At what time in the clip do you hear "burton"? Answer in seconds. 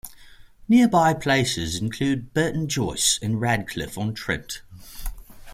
2.33-2.67